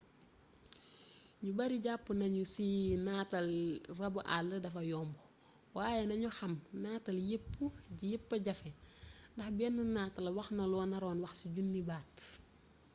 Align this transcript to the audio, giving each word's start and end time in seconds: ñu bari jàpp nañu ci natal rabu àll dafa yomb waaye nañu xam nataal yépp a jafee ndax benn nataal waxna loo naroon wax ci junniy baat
ñu 1.43 1.51
bari 1.59 1.77
jàpp 1.85 2.05
nañu 2.19 2.43
ci 2.53 2.65
natal 3.05 3.49
rabu 3.99 4.19
àll 4.35 4.49
dafa 4.63 4.81
yomb 4.91 5.13
waaye 5.75 6.01
nañu 6.09 6.29
xam 6.37 6.53
nataal 6.83 7.17
yépp 8.07 8.27
a 8.35 8.37
jafee 8.45 8.75
ndax 9.35 9.49
benn 9.57 9.77
nataal 9.95 10.27
waxna 10.37 10.63
loo 10.71 10.85
naroon 10.89 11.19
wax 11.23 11.35
ci 11.41 11.47
junniy 11.55 11.85
baat 11.89 12.15